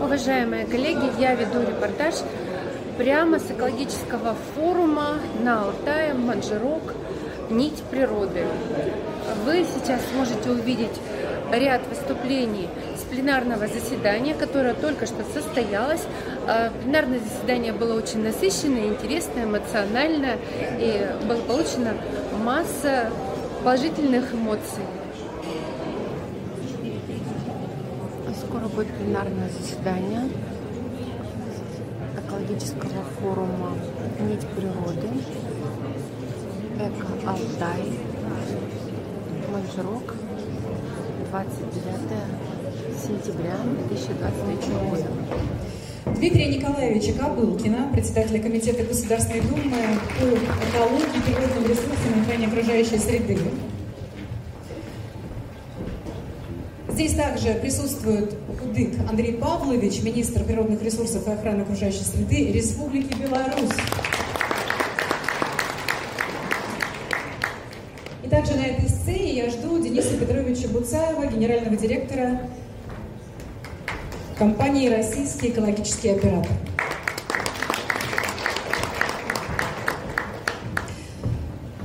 [0.00, 2.16] Уважаемые коллеги, я веду репортаж
[2.98, 6.94] прямо с экологического форума на Алтае, Манжирок,
[7.50, 8.44] «Нить природы».
[9.44, 10.98] Вы сейчас сможете увидеть
[11.52, 16.02] ряд выступлений с пленарного заседания, которое только что состоялось.
[16.48, 20.38] А, пленарное заседание было очень насыщенное, интересное, эмоциональное,
[20.78, 21.94] и была получена
[22.42, 23.10] масса
[23.62, 24.82] положительных эмоций.
[28.52, 30.28] Скоро будет пленарное заседание
[32.18, 33.70] экологического форума
[34.20, 35.08] «Нить природы»,
[36.76, 37.98] «Эко Алтай»,
[39.50, 40.14] Манжирок,
[41.30, 41.80] 29
[43.02, 43.56] сентября
[43.88, 45.06] 2023 года.
[46.18, 49.62] Дмитрия Николаевича Кобылкина, председателя Комитета Государственной Думы
[50.18, 53.38] по экологии, природным ресурсам и охране окружающей среды.
[57.02, 63.72] Здесь также присутствует Кудык Андрей Павлович, министр природных ресурсов и охраны окружающей среды Республики Беларусь.
[68.22, 72.42] И также на этой сцене я жду Дениса Петровича Буцаева, генерального директора
[74.38, 76.52] компании «Российский экологический оператор».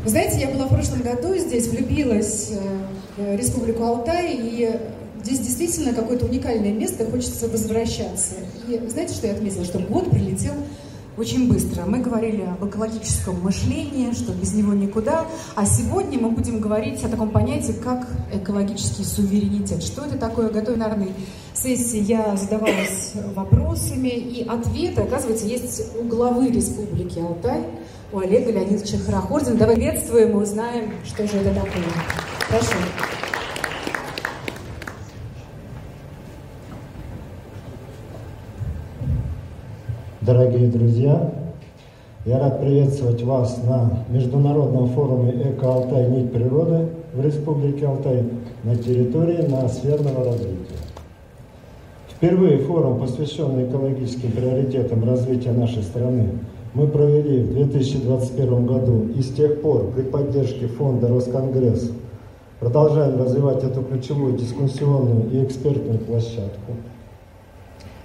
[0.04, 4.80] Вы знаете, я была в прошлом году здесь, влюбилась э, в Республику Алтай, и
[5.28, 8.36] здесь действительно какое-то уникальное место, хочется возвращаться.
[8.68, 9.66] И знаете, что я отметила?
[9.66, 10.54] Что год прилетел
[11.18, 11.84] очень быстро.
[11.86, 15.26] Мы говорили об экологическом мышлении, что без него никуда.
[15.56, 19.84] А сегодня мы будем говорить о таком понятии, как экологический суверенитет.
[19.84, 20.50] Что это такое?
[20.50, 21.10] Готовя наверное,
[21.54, 27.64] сессии я задавалась вопросами, и ответы, оказывается, есть у главы Республики Алтай,
[28.14, 29.56] у Олега Леонидовича Харахордина.
[29.58, 31.84] Давай приветствуем и узнаем, что же это такое.
[32.48, 32.78] Прошу.
[40.28, 41.32] Дорогие друзья,
[42.26, 46.10] я рад приветствовать вас на Международном форуме «Эко-Алтай.
[46.10, 48.26] Нить природы» в Республике Алтай
[48.66, 50.82] на территории ноосферного развития.
[52.10, 56.32] Впервые форум, посвященный экологическим приоритетам развития нашей страны,
[56.74, 61.90] мы провели в 2021 году и с тех пор при поддержке фонда «Росконгресс»
[62.60, 66.74] продолжаем развивать эту ключевую дискуссионную и экспертную площадку–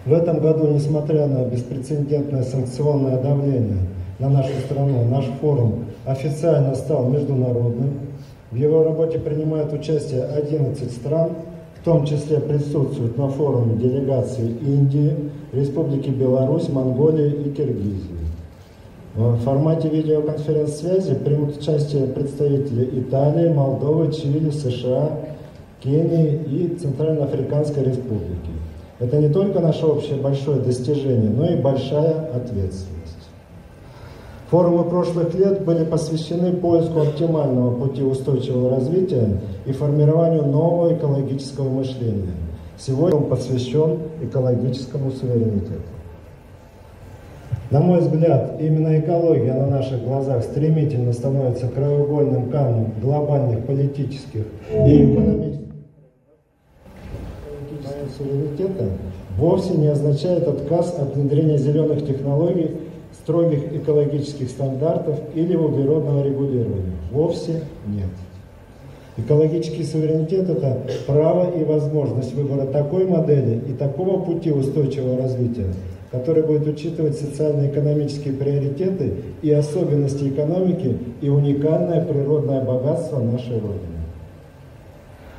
[0.04, 3.78] в этом году, несмотря на беспрецедентное санкционное давление
[4.18, 8.00] на нашу страну, наш форум официально стал международным.
[8.50, 11.30] В его работе принимают участие 11 стран,
[11.80, 15.16] в том числе присутствуют на форуме делегации Индии,
[15.52, 18.22] Республики Беларусь, Монголии и Киргизии.
[19.14, 25.19] В формате видеоконференц-связи примут участие представители Италии, Молдовы, Чили, США,
[25.80, 28.50] Кении и Центральноафриканской Республики.
[29.02, 33.28] Это не только наше общее большое достижение, но и большая ответственность.
[34.48, 42.36] Форумы прошлых лет были посвящены поиску оптимального пути устойчивого развития и формированию нового экологического мышления.
[42.78, 45.82] Сегодня он посвящен экологическому суверенитету.
[47.70, 55.12] На мой взгляд, именно экология на наших глазах стремительно становится краеугольным камнем глобальных политических и
[55.12, 55.61] экономических
[58.16, 58.90] суверенитета
[59.38, 62.70] вовсе не означает отказ от внедрения зеленых технологий,
[63.22, 66.92] строгих экологических стандартов или углеродного регулирования.
[67.10, 68.08] Вовсе нет.
[69.18, 75.66] Экологический суверенитет– это право и возможность выбора такой модели и такого пути устойчивого развития,
[76.10, 79.12] который будет учитывать социально-экономические приоритеты
[79.42, 84.01] и особенности экономики и уникальное природное богатство нашей Родины.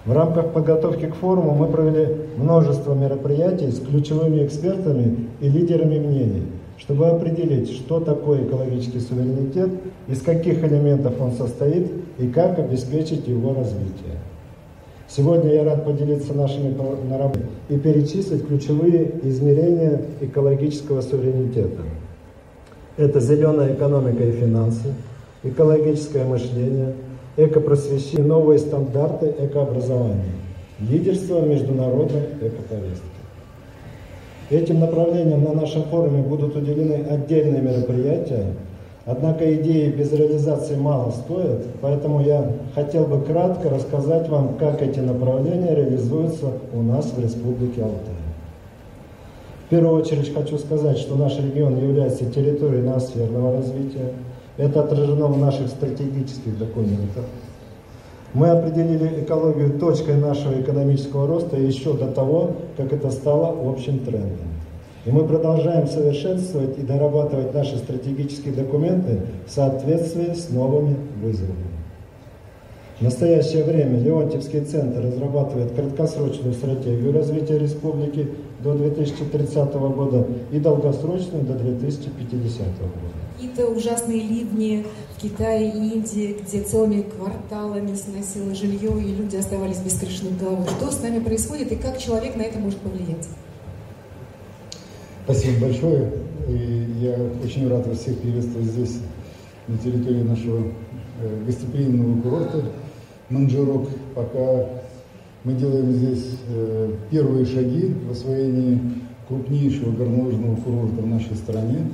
[0.05, 6.43] В рамках подготовки к форуму мы провели множество мероприятий с ключевыми экспертами и лидерами мнений,
[6.77, 9.69] чтобы определить, что такое экологический суверенитет,
[10.09, 14.19] из каких элементов он состоит и как обеспечить его развитие.
[15.07, 16.75] Сегодня я рад поделиться нашими
[17.09, 21.81] наработками и перечислить ключевые измерения экологического суверенитета.
[22.97, 24.93] Это зеленая экономика и финансы,
[25.43, 26.93] экологическое мышление–
[27.37, 30.33] экопросвещение, новые стандарты экообразования,
[30.79, 33.07] лидерство в международной экоповестке.
[34.49, 38.45] Этим направлениям на нашем форуме будут уделены отдельные мероприятия,
[39.05, 44.99] однако идеи без реализации мало стоят, поэтому я хотел бы кратко рассказать вам, как эти
[44.99, 48.13] направления реализуются у нас в Республике Алтай.
[49.65, 54.11] В первую очередь хочу сказать, что наш регион является территорией ноосферного развития,
[54.57, 57.25] это отражено в наших стратегических документах.
[58.33, 64.47] Мы определили экологию точкой нашего экономического роста еще до того, как это стало общим трендом.
[65.05, 71.73] И мы продолжаем совершенствовать и дорабатывать наши стратегические документы в соответствии с новыми вызовами.
[72.99, 78.29] В настоящее время Леонтьевский центр разрабатывает краткосрочную стратегию развития республики
[78.63, 83.22] до 2030 года и долгосрочную до 2050 года.
[83.43, 84.85] Какие-то ужасные ливни
[85.17, 90.39] в Китае и Индии, где целыми кварталами сносило жилье, и люди оставались без крыши над
[90.39, 90.65] головой.
[90.67, 93.27] Что с нами происходит и как человек на это может повлиять?
[95.25, 96.13] Спасибо большое.
[96.47, 98.99] И я очень рад вас всех приветствовать здесь,
[99.67, 100.67] на территории нашего
[101.21, 102.63] э, гостеприимного курорта
[103.29, 103.89] Манжирок.
[104.15, 104.69] Пока
[105.43, 108.79] мы делаем здесь э, первые шаги в освоении
[109.27, 111.87] крупнейшего горнолыжного курорта в нашей стране.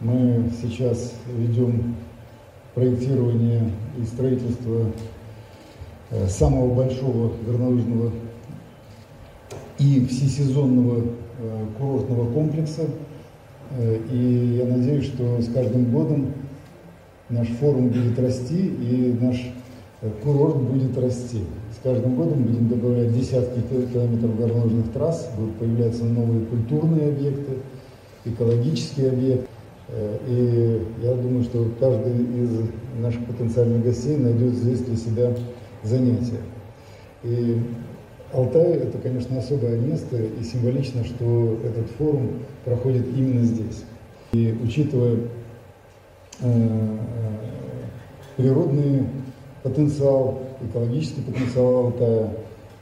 [0.00, 1.96] Мы сейчас ведем
[2.72, 3.68] проектирование
[4.00, 4.92] и строительство
[6.10, 8.12] э, самого большого горнолыжного
[9.80, 11.02] и всесезонного
[11.40, 12.82] э, курортного комплекса.
[14.10, 16.32] И я надеюсь, что с каждым годом
[17.28, 19.36] наш форум будет расти и наш
[20.22, 21.44] курорт будет расти.
[21.76, 23.60] С каждым годом будем добавлять десятки
[23.92, 27.58] километров горнолыжных трасс, будут появляться новые культурные объекты,
[28.24, 29.48] экологические объекты.
[29.88, 32.50] Э, и я думаю, что каждый из
[33.00, 35.34] наших потенциальных гостей найдет здесь для себя
[35.82, 36.40] занятия.
[37.22, 37.58] И
[38.32, 43.84] Алтай– это, конечно, особое место, и символично, что этот форум проходит именно здесь.
[44.32, 45.16] И учитывая
[46.40, 46.98] э, э
[48.36, 49.04] природные
[49.64, 52.30] потенциал, экологический потенциал Алтая.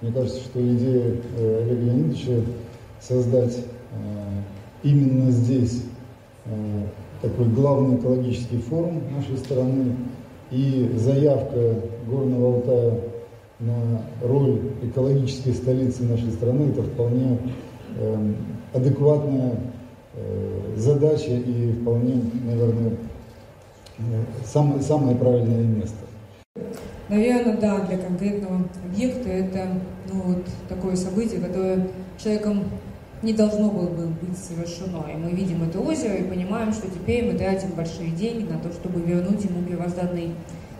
[0.02, 2.42] Мне кажется, что идея Олега Леонидовича
[3.00, 3.64] создать
[4.82, 5.82] именно здесь
[7.22, 9.96] такой главный экологический форум нашей страны
[10.50, 11.74] и заявка
[12.08, 13.00] Горного Алтая
[13.58, 17.38] на роль экологической столицы нашей страны, это вполне
[18.72, 19.58] адекватная
[20.76, 22.92] задача и вполне, наверное,
[24.44, 25.96] самое, самое правильное место.
[27.08, 29.68] Наверное, да, для конкретного объекта это
[30.12, 31.88] ну, вот, такое событие, которое
[32.18, 32.64] человеком
[33.22, 35.04] не должно было бы быть совершено.
[35.12, 38.72] И мы видим это озеро и понимаем, что теперь мы тратим большие деньги на то,
[38.72, 40.32] чтобы вернуть ему первозданный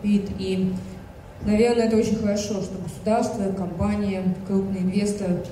[0.03, 0.29] вид.
[0.37, 0.73] И,
[1.45, 5.43] наверное, это очень хорошо, что государство, компания, крупный инвестор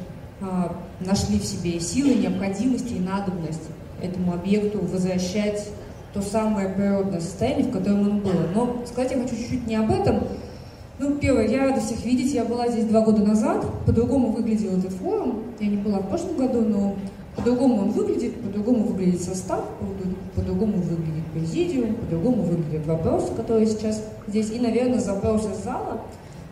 [0.42, 3.64] а, нашли в себе силы, необходимости и надобность
[4.02, 5.70] этому объекту возвращать
[6.14, 8.34] то самое природное состояние, в котором он был.
[8.54, 10.24] Но сказать я хочу чуть-чуть не об этом,
[11.00, 12.34] ну, первое, я рада всех видеть.
[12.34, 13.66] Я была здесь два года назад.
[13.86, 15.44] По-другому выглядел этот форум.
[15.60, 16.96] Я не была в прошлом году, но
[17.36, 19.66] по-другому он выглядит, по-другому выглядит состав,
[20.36, 24.52] по-другому выглядит президиум, по-другому выглядят вопросы, которые сейчас здесь.
[24.52, 26.02] И, наверное, запросы зала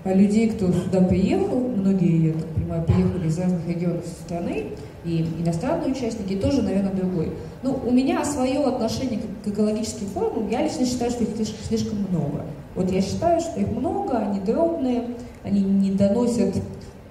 [0.03, 4.65] а людей, кто сюда приехал, многие, я так понимаю, приехали из разных регионов страны,
[5.05, 7.31] и иностранные участники, тоже, наверное, другой.
[7.61, 11.29] Ну, у меня свое отношение к экологическим формам, я лично считаю, что их
[11.67, 12.41] слишком много.
[12.75, 15.03] Вот я считаю, что их много, они дробные,
[15.43, 16.55] они не доносят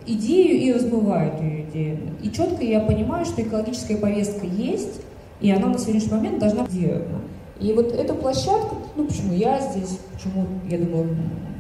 [0.07, 1.99] идею и размывают ее идею.
[2.23, 5.01] И четко я понимаю, что экологическая повестка есть,
[5.41, 7.21] и она на сегодняшний момент должна быть сделана.
[7.61, 11.17] И вот эта площадка, ну почему я здесь, почему, я думаю,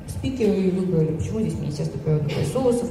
[0.08, 2.88] спикеры выбрали, почему здесь Министерство природных ресурсов,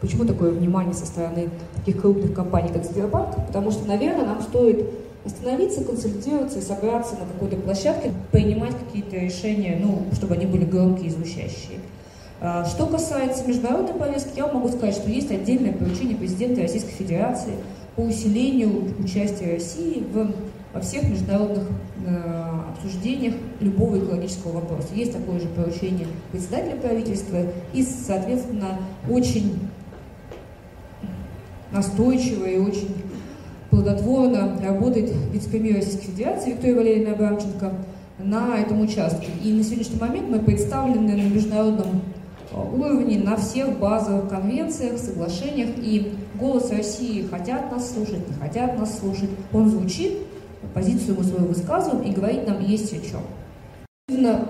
[0.00, 4.84] почему такое внимание со стороны таких крупных компаний, как Сбербанк, потому что, наверное, нам стоит
[5.24, 11.08] остановиться, консолидироваться и собраться на какой-то площадке, принимать какие-то решения, ну, чтобы они были громкие
[11.08, 11.78] и звучащие.
[12.40, 17.52] А, что касается международной повестки, я могу сказать, что есть отдельное поручение президента Российской Федерации
[17.94, 20.32] по усилению участия России в,
[20.72, 21.68] во всех международных
[22.04, 24.88] э, обсуждениях любого экологического вопроса.
[24.94, 27.38] Есть такое же поручение председателя правительства
[27.72, 29.60] и, соответственно, очень
[31.70, 33.01] настойчиво и очень
[33.72, 37.72] плодотворно работает вице-премьер Российской Федерации Виктория Валерьевна Абрамченко
[38.18, 39.28] на этом участке.
[39.42, 42.02] И на сегодняшний момент мы представлены на международном
[42.52, 48.78] э, уровне на всех базовых конвенциях, соглашениях, и голос России хотят нас слушать, не хотят
[48.78, 49.30] нас слушать.
[49.54, 50.18] Он звучит,
[50.74, 53.20] позицию мы свою высказываем, и говорить нам есть о чем.
[54.08, 54.48] Именно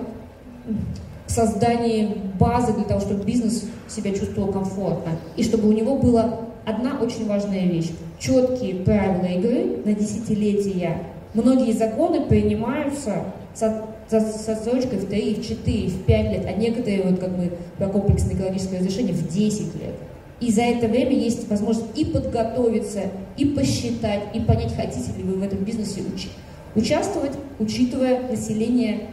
[1.27, 6.99] создание базы для того, чтобы бизнес себя чувствовал комфортно, и чтобы у него была одна
[6.99, 10.97] очень важная вещь четкие правила игры на десятилетия.
[11.33, 16.53] Многие законы принимаются со, со, со срочкой в 3, в 4, в 5 лет, а
[16.53, 19.95] некоторые, вот как мы про комплексное экологическое разрешение, в 10 лет.
[20.39, 23.01] И за это время есть возможность и подготовиться,
[23.37, 26.29] и посчитать, и понять, хотите ли вы в этом бизнесе уч-
[26.75, 29.07] участвовать, учитывая население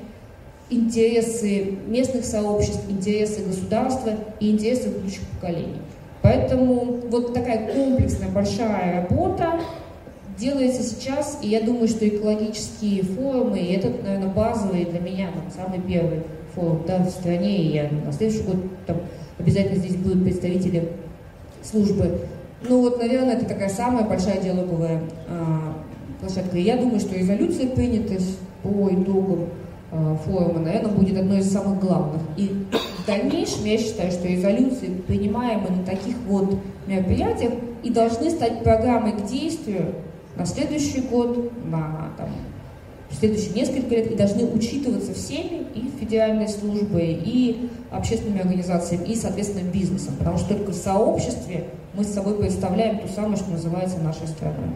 [0.70, 5.80] интересы местных сообществ, интересы государства и интересы будущих поколений.
[6.22, 9.60] Поэтому вот такая комплексная большая работа
[10.38, 15.50] делается сейчас, и я думаю, что экологические форумы, и этот, наверное, базовый для меня, там,
[15.54, 16.22] самый первый
[16.54, 18.96] форум да, в стране, и я на следующий год там,
[19.38, 20.88] обязательно здесь будут представители
[21.62, 22.20] службы.
[22.68, 25.74] Ну вот, наверное, это такая самая большая диалоговая а,
[26.20, 26.58] площадка.
[26.58, 28.20] И я думаю, что резолюция, принятая
[28.62, 29.46] по итогам
[29.90, 32.20] а, форума, наверное, будет одной из самых главных.
[32.36, 32.66] И
[33.10, 37.52] дальнейшем я считаю, что резолюции, принимаемые на таких вот мероприятиях,
[37.82, 39.94] и должны стать программой к действию
[40.36, 42.28] на следующий год, на там,
[43.18, 49.68] следующие несколько лет, и должны учитываться всеми, и федеральной службой, и общественными организациями, и, соответственно,
[49.70, 50.14] бизнесом.
[50.18, 51.64] Потому что только в сообществе
[51.94, 54.70] мы с собой представляем то самое, что называется нашей страной.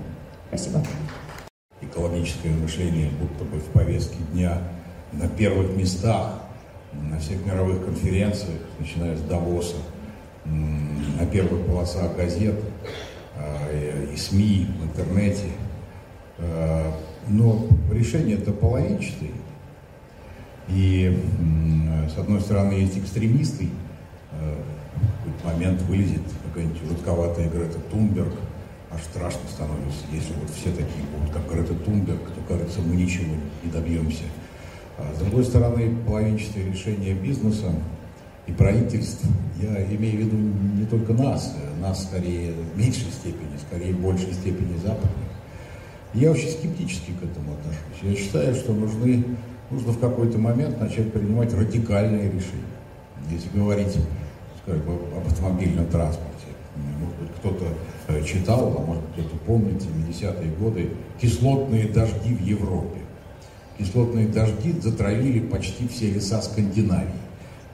[0.48, 0.82] Спасибо.
[1.80, 4.58] Экологическое мышление будто бы в повестке дня
[5.12, 6.43] на первых местах,
[7.02, 9.76] на всех мировых конференциях, начиная с Давоса,
[10.44, 12.56] на первых полосах газет
[13.36, 15.48] а, и СМИ, в интернете.
[16.38, 16.92] А,
[17.28, 19.30] но решение это половинчатое.
[20.68, 21.22] И,
[22.14, 23.68] с одной стороны, есть экстремисты,
[24.32, 24.62] а,
[24.96, 28.34] в какой-то момент вылезет какая-нибудь жутковатая Грета Тунберг,
[28.90, 33.34] аж страшно становится, если вот все такие будут, как Грета Тунберг, то, кажется, мы ничего
[33.62, 34.24] не добьемся.
[34.96, 37.72] А с другой стороны, половинчатое решение бизнеса
[38.46, 39.24] и правительств,
[39.60, 44.32] я имею в виду не только нас, нас скорее в меньшей степени, скорее в большей
[44.32, 45.10] степени западных.
[46.12, 48.02] Я очень скептически к этому отношусь.
[48.02, 49.24] Я считаю, что нужны,
[49.70, 52.74] нужно в какой-то момент начать принимать радикальные решения.
[53.30, 53.96] Если говорить
[54.62, 54.82] скажем,
[55.16, 56.46] об автомобильном транспорте,
[57.00, 57.64] может быть, кто-то
[58.08, 63.00] э, читал, а может быть, кто-то помнит 70-е годы, кислотные дожди в Европе
[63.78, 67.10] кислотные дожди затравили почти все леса Скандинавии,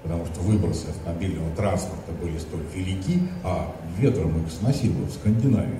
[0.03, 5.79] потому что выбросы автомобильного транспорта были столь велики, а ветром их сносило в Скандинавию,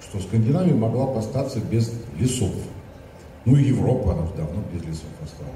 [0.00, 2.52] что Скандинавия могла остаться без лесов.
[3.44, 5.54] Ну и Европа, она уже давно без лесов осталась.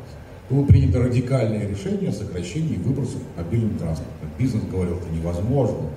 [0.50, 4.12] Было принято радикальное решение о сокращении выбросов автомобильного транспорта.
[4.38, 5.90] Бизнес говорил, это невозможно,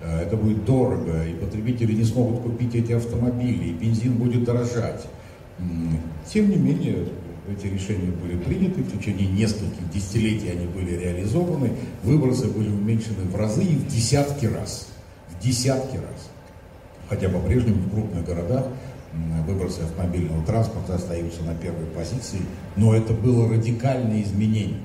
[0.00, 5.06] э, это будет дорого, и потребители не смогут купить эти автомобили, и бензин будет дорожать.
[6.32, 7.06] Тем не менее,
[7.48, 11.72] эти решения были приняты, в течение нескольких десятилетий они были реализованы,
[12.02, 14.88] выбросы были уменьшены в разы и в десятки раз.
[15.28, 16.30] В десятки раз.
[17.08, 18.66] Хотя по-прежнему в крупных городах
[19.46, 22.40] выбросы автомобильного транспорта остаются на первой позиции,
[22.74, 24.80] но это было радикальное изменение.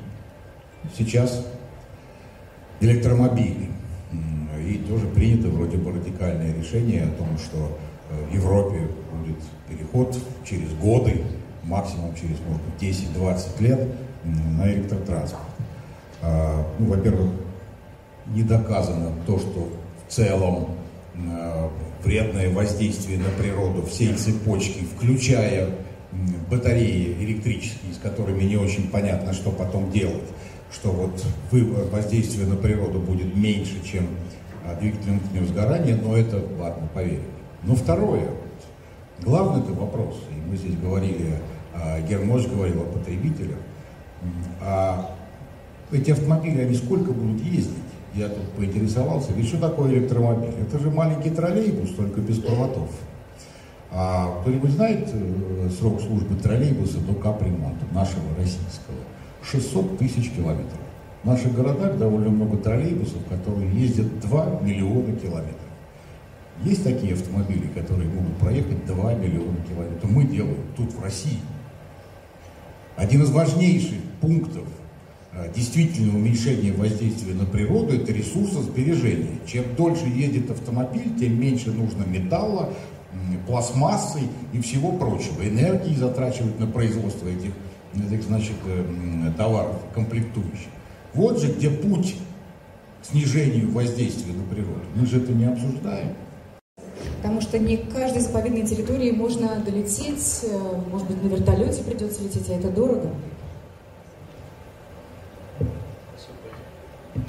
[0.98, 1.46] Сейчас
[2.80, 3.70] электромобили.
[4.68, 7.78] И тоже принято вроде бы радикальное решение о том, что
[8.10, 9.38] э, в Европе будет
[9.68, 11.24] переход через годы
[11.64, 13.88] максимум через, может быть, 10-20 лет
[14.24, 15.44] на электротранспорт.
[16.22, 17.32] А, ну, во-первых,
[18.28, 19.70] не доказано то, что
[20.08, 20.70] в целом
[21.16, 21.72] а,
[22.04, 25.70] вредное воздействие на природу всей цепочки, включая
[26.50, 30.28] батареи электрические, с которыми не очень понятно, что потом делать,
[30.72, 31.24] что вот
[31.92, 34.08] воздействие на природу будет меньше, чем
[34.66, 37.24] а, двигатель внутреннего сгорания, но это, ладно, поверим.
[37.64, 38.28] Но второе,
[39.22, 41.38] главный это вопрос, и мы здесь говорили
[42.08, 43.58] Гермош говорил о потребителях.
[44.62, 45.16] А
[45.92, 47.78] эти автомобили, они сколько будут ездить?
[48.14, 50.54] Я тут поинтересовался, ведь что такое электромобиль?
[50.62, 52.90] Это же маленький троллейбус, только без проводов.
[53.90, 58.98] А кто-нибудь знает э, срок службы троллейбуса до капремонта нашего российского?
[59.44, 60.80] 600 тысяч километров.
[61.24, 65.56] В наших городах довольно много троллейбусов, которые ездят 2 миллиона километров.
[66.64, 70.10] Есть такие автомобили, которые могут проехать 2 миллиона километров.
[70.10, 71.40] Мы делаем тут, в России.
[73.02, 74.68] Один из важнейших пунктов
[75.34, 79.40] э, действительного уменьшения воздействия на природу– это ресурсосбережение.
[79.48, 82.72] Чем дольше едет автомобиль, тем меньше нужно металла,
[83.48, 84.20] пластмассы
[84.54, 85.42] и всего прочего.
[85.42, 87.54] Энергии затрачивать на производство этих,
[87.96, 90.70] этих значит, э, товаров, комплектующих.
[91.16, 92.18] Вот же где путь
[93.02, 94.86] к снижению воздействия на природу.
[94.94, 96.10] Мы же это не обсуждаем
[97.22, 100.58] потому что не к каждой заповедной территории можно долететь, э,
[100.90, 103.10] может быть, на вертолете придется лететь, а это дорого.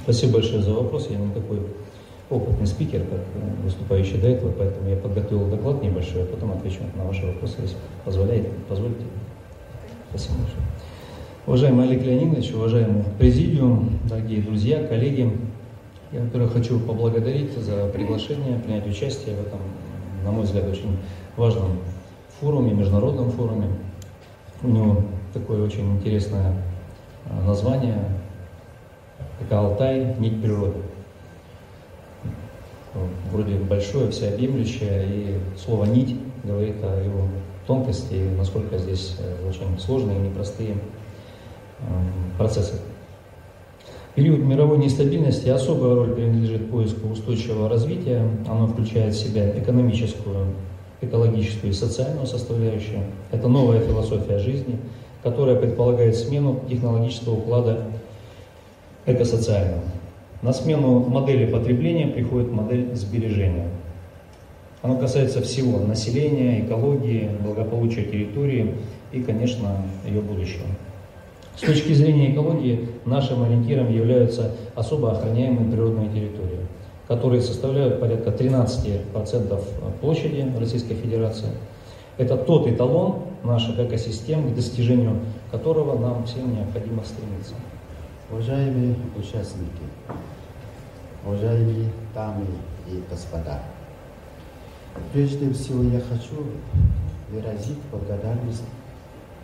[0.01, 1.09] Спасибо большое за вопрос.
[1.11, 1.59] Я не такой
[2.31, 3.19] опытный спикер, как
[3.63, 7.77] выступающий до этого, поэтому я подготовил доклад небольшой, а потом отвечу на ваши вопросы, если
[8.03, 9.01] позволяете, позволите.
[10.09, 10.63] Спасибо большое.
[11.45, 15.31] Уважаемый Олег Леонидович, уважаемый президиум, дорогие друзья, коллеги,
[16.11, 19.59] я, во-первых, хочу поблагодарить за приглашение принять участие в этом
[20.23, 20.97] на мой взгляд, очень
[21.37, 21.79] важном
[22.39, 23.67] форуме, международном форуме.
[24.61, 25.01] У него
[25.33, 26.53] такое очень интересное
[27.45, 27.97] название
[29.39, 30.79] как Алтай, нить природы.
[33.31, 37.27] Вроде большое, всеобъемлющее, и слово «нить» говорит о его
[37.65, 42.79] тонкости, насколько здесь э, очень сложные и непростые эм, процессы.
[44.15, 48.21] Период мировой нестабильности особая роль принадлежит поиску устойчивого развития.
[48.47, 50.49] Оно включает в себя экономическую,
[51.01, 52.99] экологическую и социальную составляющую.
[53.31, 54.77] Это новая философия жизни,
[55.23, 57.85] которая предполагает смену технологического уклада
[59.07, 59.81] экосоциального.
[60.43, 63.69] На смену модели потребления приходит модель сбережения.
[64.83, 68.75] Оно касается всего населения, экологии, благополучия территории
[69.11, 70.67] и, конечно, ее будущего.
[71.55, 76.59] С точки зрения экологии нашим ориентиром являются особо охраняемые природные территории,
[77.07, 79.63] которые составляют порядка 13%
[80.01, 81.49] площади Российской Федерации.
[82.17, 85.19] Это тот эталон наших экосистем, к достижению
[85.51, 87.53] которого нам всем необходимо стремиться.
[88.31, 89.83] Уважаемые участники,
[91.23, 92.45] уважаемые дамы
[92.87, 93.61] и господа,
[95.13, 96.43] прежде всего я хочу
[97.29, 98.63] выразить благодарность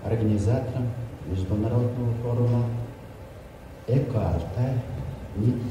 [0.03, 0.87] организаторам
[1.29, 2.65] Международного форума
[3.87, 4.73] «Эко-Алтай.
[5.35, 5.61] Нить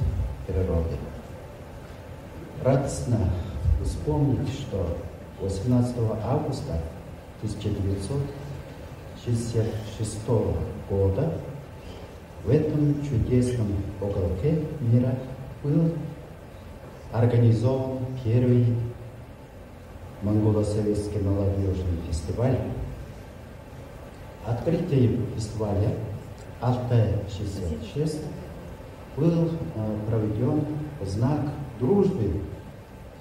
[0.47, 0.97] природы».
[2.63, 3.19] Радостно
[3.85, 4.97] вспомнить, что
[5.41, 6.81] 18 августа
[7.43, 10.29] 1966
[10.89, 11.33] года
[12.45, 15.17] в этом чудесном уголке мира
[15.63, 15.91] был
[17.13, 18.75] организован первый
[20.23, 22.59] монголо-советский молодежный фестиваль
[24.49, 25.91] Открытие фестиваля
[26.63, 28.19] Алтай-66
[29.15, 30.65] был э, проведен
[31.01, 31.41] в знак
[31.79, 32.41] дружбы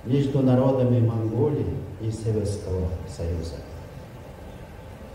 [0.05, 1.65] между народами Монголии
[1.99, 3.55] и Советского Союза.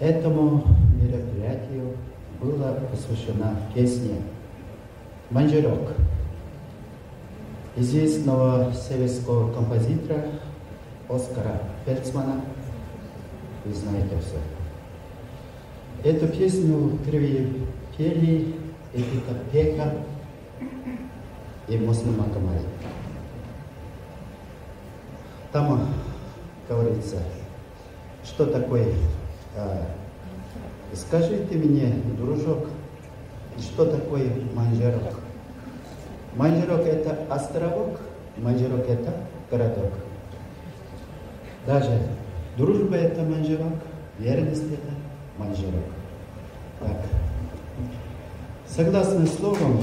[0.01, 0.65] Этому
[1.01, 1.97] мероприятию
[2.43, 4.17] была посвящена песня
[5.31, 5.95] «Манжерок»
[7.75, 10.27] известного советского композитора
[11.09, 12.43] Оскара Фельдсмана.
[13.65, 14.52] Вы знаете все.
[16.05, 16.99] Эту песню
[17.97, 18.55] пели
[18.93, 19.95] Эпика Пека
[21.69, 22.63] и Муслим Магомаев.
[25.53, 25.89] Там
[26.69, 27.19] говорится,
[28.25, 28.95] что такое
[29.57, 29.87] а,
[30.95, 32.67] Скажите мне, дружок,
[33.59, 35.15] что такое Манжарок?
[36.37, 37.99] Манжарок это островок,
[38.37, 39.15] Манжарок это
[39.51, 39.93] городок.
[41.67, 41.99] Даже
[42.59, 43.79] дружба это Манжарок,
[44.19, 44.93] верность это
[45.39, 45.92] Манжерок.
[46.83, 46.97] Так.
[48.67, 49.81] Согласно словам,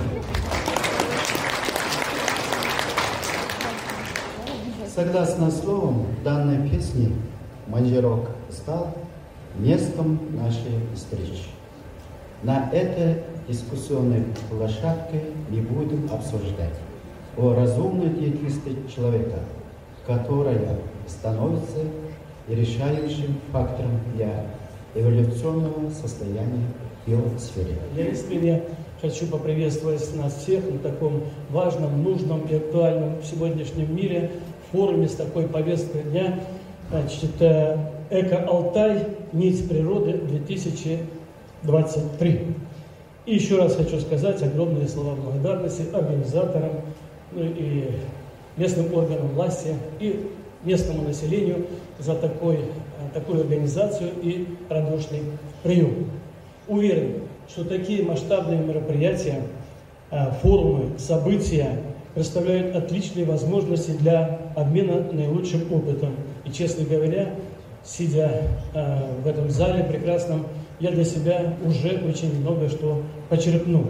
[4.93, 7.15] согласно словам данной песни,
[7.67, 8.95] Манжерок стал
[9.57, 11.45] местом нашей встречи.
[12.43, 16.75] На этой дискуссионной площадке не будем обсуждать
[17.37, 19.39] о разумной деятельности человека,
[20.05, 21.79] которая становится
[22.47, 24.45] решающим фактором для
[24.95, 26.65] эволюционного состояния
[27.05, 27.75] биосферы.
[27.95, 28.63] Я искренне
[29.01, 34.31] хочу поприветствовать нас всех на таком важном, нужном и актуальном в сегодняшнем мире
[34.71, 36.39] форуме с такой повесткой дня.
[36.89, 37.77] Значит, э,
[38.09, 39.07] Эко-Алтай.
[39.31, 42.55] Нить природы 2023.
[43.27, 46.81] И еще раз хочу сказать огромные слова благодарности организаторам
[47.31, 47.91] ну и
[48.57, 50.31] местным органам власти и
[50.63, 51.67] местному населению
[51.99, 52.57] за такой,
[53.13, 55.21] такую организацию и радушный
[55.63, 56.09] прием.
[56.67, 59.41] Уверен, что такие масштабные мероприятия,
[60.11, 61.81] э, форумы, события
[62.13, 66.15] представляют отличные возможности для обмена наилучшим опытом.
[66.45, 67.35] И, честно говоря,
[67.83, 68.43] сидя
[68.73, 70.45] э, в этом зале прекрасном,
[70.79, 73.85] я для себя уже очень много что почерпнул.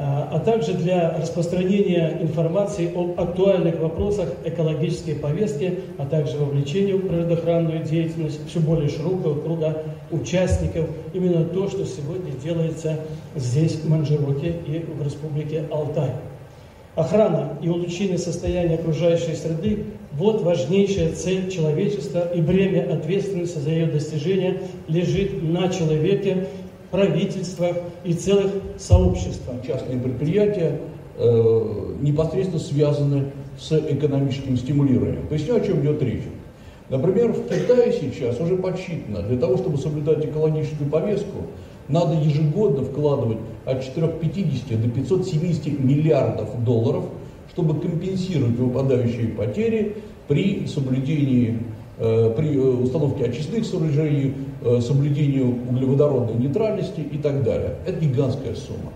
[0.00, 7.08] А, а также для распространения информации об актуальных вопросах экологической повестки, а также вовлечения в
[7.08, 9.82] природоохранную деятельность все более широкого круга
[10.12, 10.88] участников.
[11.12, 13.00] Именно то, что сегодня делается
[13.34, 16.12] здесь, в Манжироке и в Республике Алтай.
[16.94, 19.84] Охрана и улучшение состояния окружающей среды–
[20.18, 26.48] вот важнейшая цель человечества, и бремя ответственности за ее достижение лежит на человеке,
[26.90, 29.56] правительствах и целых сообществах.
[29.66, 30.80] Частные предприятия
[31.16, 33.24] э, непосредственно связаны
[33.58, 35.26] с экономическим стимулированием.
[35.28, 36.22] Поясню, о чем идет речь.
[36.88, 41.42] Например, в Китае сейчас уже подсчитано, для того, чтобы соблюдать экологическую повестку,
[41.88, 47.04] надо ежегодно вкладывать от 450 до 570 миллиардов долларов,
[47.52, 49.96] чтобы компенсировать выпадающие потери
[50.28, 51.58] при соблюдении
[51.98, 54.34] при установке очистных сооружений,
[54.80, 57.74] соблюдению углеводородной нейтральности и так далее.
[57.86, 58.92] Это гигантская сумма.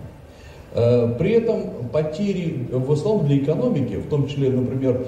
[1.18, 5.04] При этом потери в основном для экономики, в том числе, например,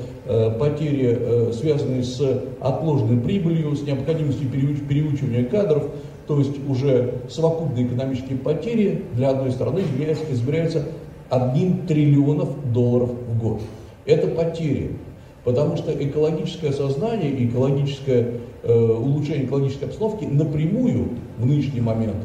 [0.59, 2.21] потери, связанные с
[2.61, 5.85] отложенной прибылью, с необходимостью переучивания кадров,
[6.27, 9.83] то есть уже совокупные экономические потери для одной страны
[10.31, 10.83] измеряются
[11.31, 13.61] одним триллионов долларов в год.
[14.05, 14.91] Это потери.
[15.45, 22.17] Потому что экологическое сознание и экологическое, э, улучшение экологической обстановки напрямую в нынешний момент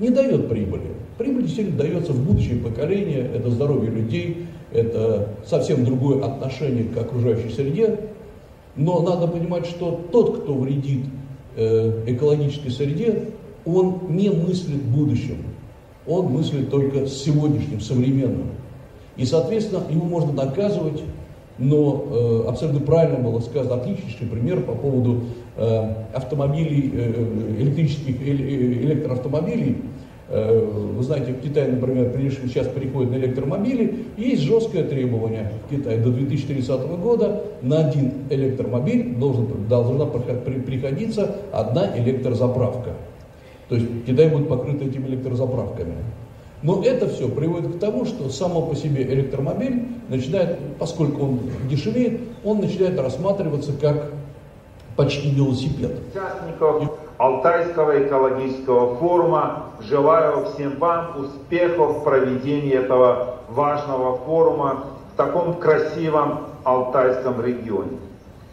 [0.00, 0.88] не дает прибыли.
[1.16, 7.50] Прибыль действительно дается в будущее поколение, это здоровье людей, это совсем другое отношение к окружающей
[7.50, 8.00] среде.
[8.74, 11.04] Но надо понимать, что тот, кто вредит
[11.56, 13.28] э, экологической среде,
[13.64, 15.36] он не мыслит будущим,
[16.08, 18.48] он мыслит только сегодняшним, современным.
[19.16, 21.02] И, соответственно, его можно наказывать,
[21.58, 25.24] но э, абсолютно правильно было сказано, отличный пример по поводу
[25.56, 29.76] э, автомобилей, э, электрических э, электроавтомобилей.
[30.28, 32.12] Э, вы знаете, в Китае, например,
[32.42, 39.14] сейчас переходят на электромобили, есть жесткое требование в Китае до 2030 года на один электромобиль
[39.14, 42.94] должен, должна приходиться одна электрозаправка.
[43.68, 45.94] То есть Китай будет покрыт этими электрозаправками.
[46.64, 52.22] Но это все приводит к тому, что само по себе электромобиль начинает, поскольку он дешевеет,
[52.42, 54.12] он начинает рассматриваться как
[54.96, 56.00] почти велосипед.
[56.10, 65.54] Участников Алтайского экологического форума желаю всем вам успехов в проведении этого важного форума в таком
[65.54, 67.98] красивом Алтайском регионе.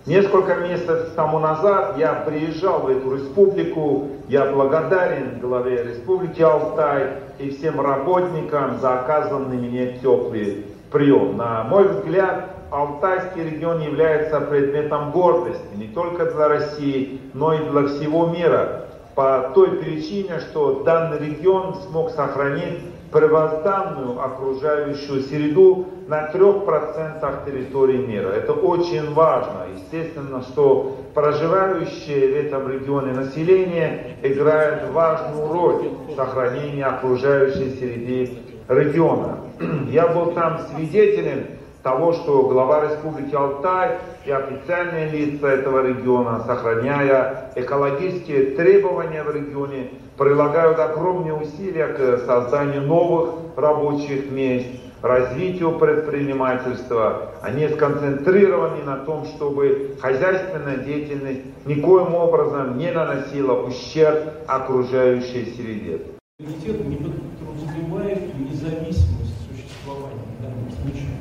[0.08, 4.08] Несколько месяцев тому назад я приезжал в эту республику.
[4.28, 11.38] Я благодарен главе республики Алтай и всем работникам за оказанный мне теплый прием.
[11.38, 17.88] На мой взгляд, Алтайский регион является предметом гордости не только для России, но и для
[17.88, 18.86] всего мира.
[19.14, 22.80] По той причине, что данный регион смог сохранить
[23.12, 28.30] первозданную окружающую среду на трех процентах территории мира.
[28.30, 29.68] Это очень важно.
[29.76, 39.40] Естественно, что проживающее в этом регионе население играет важную роль в сохранении окружающей среды региона.
[39.90, 41.46] Я был там свидетелем
[41.84, 49.90] того, что глава Республики Алтай и официальные лица этого региона, сохраняя экологические требования в регионе,
[50.22, 54.68] прилагают огромные усилия к созданию новых рабочих мест,
[55.02, 57.32] развитию предпринимательства.
[57.42, 66.02] Они сконцентрированы на том, чтобы хозяйственная деятельность никоим образом не наносила ущерб окружающей среде.
[66.38, 71.18] Комитет не подразумевает независимость существования в данном случае.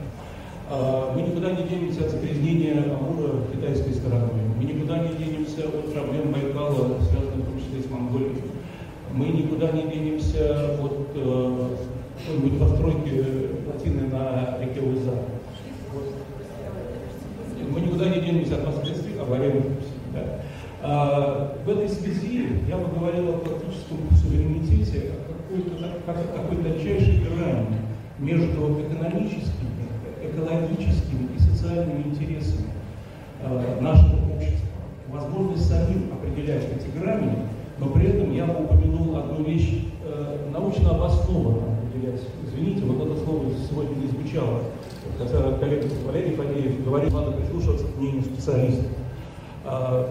[0.68, 4.44] А, мы никуда не денемся от загрязнения Амура китайской стороной.
[4.58, 8.42] Мы никуда не денемся от проблем Байкала, связанных в том числе с Монголией.
[9.12, 9.26] Мы
[10.20, 11.76] денемся от э,
[12.18, 13.24] какой-нибудь постройки
[13.64, 15.12] плотины на реке Уза.
[17.70, 19.64] Мы никуда не денемся от последствий аварийных
[20.12, 20.40] да.
[20.82, 27.76] а, В этой связи я бы говорил о практическом суверенитете, о какой-то какой тончайшей грани
[28.18, 29.86] между экономическими,
[30.22, 32.70] экологическими и социальными интересами
[33.42, 34.66] э, нашего общества.
[35.08, 37.49] Возможность самим определять эти грани
[37.80, 41.78] но при этом я упомянул одну вещь э, научно обоснованно.
[42.44, 44.60] Извините, вот это слово сегодня не звучало.
[45.18, 48.86] Хотя коллега Валерий Фадеев говорил, надо прислушиваться к мнению специалистов.
[49.64, 50.06] Э,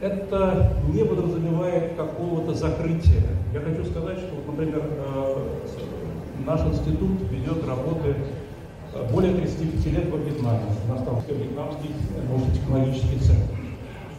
[0.00, 3.22] это не подразумевает какого-то закрытия.
[3.52, 5.36] Я хочу сказать, что, например, э,
[6.44, 8.16] наш институт ведет работы
[8.92, 10.64] э, более 35 лет во Вьетнаме.
[10.88, 11.90] У нас там вьетнамский
[12.28, 13.54] научно-технологический центр.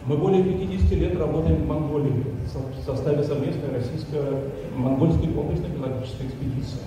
[0.06, 6.80] Мы более 50 лет работаем в Монголии в составе совместной российско-монгольской комплексной биологической экспедиции.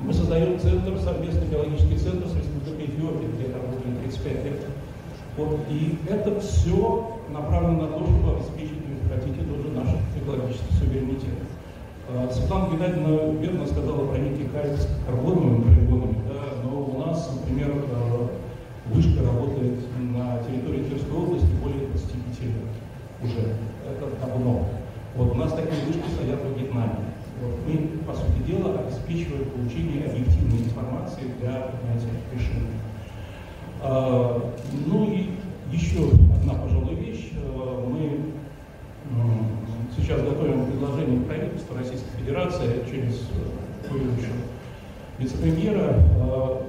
[0.00, 4.60] Мы создаем центр, совместный биологический центр с Республикой Эфиопия, где работаем 35 лет.
[5.36, 11.38] Вот, и это все направлено на то, чтобы обеспечить, если хотите, тоже наш экологический суверенитет.
[12.08, 17.72] А, Светлана Геннадьевна верно сказала про некий с карбоновыми полигонами, да, но у нас, например,
[17.92, 18.28] а,
[18.92, 19.78] вышка работает
[20.12, 22.74] на территории Тверской области более 25 лет
[23.22, 23.56] уже.
[23.88, 24.68] Это давно.
[25.16, 27.14] Вот у нас такие вышки стоят в Вьетнаме.
[27.40, 32.74] Вот мы, по сути дела, обеспечиваем получение объективной информации для принятия решений.
[33.80, 34.52] А,
[34.86, 35.30] ну и
[35.70, 37.30] еще одна, пожалуй, вещь.
[37.36, 38.18] А, мы
[39.96, 43.28] сейчас готовим предложение правительства Российской Федерации через
[45.18, 46.66] вице-премьера а,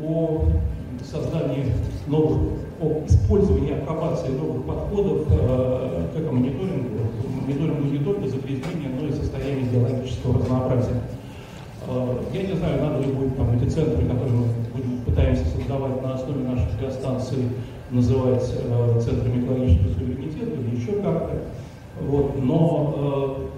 [0.00, 0.44] о
[1.02, 1.72] создании
[2.06, 6.98] новых о использовании апробации новых подходов э, к мониторингу,
[7.48, 11.00] мониторингу не только загрязнения, но и состояния биологического разнообразия.
[11.86, 16.02] Э, я не знаю, надо ли будет там эти центры, которые мы будем, пытаемся создавать
[16.02, 17.38] на основе наших биостанций,
[17.90, 21.42] называть э, центрами экологического суверенитета или еще как-то.
[22.00, 22.42] Вот.
[22.42, 23.50] Но